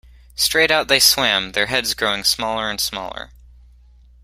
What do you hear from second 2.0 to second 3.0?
smaller and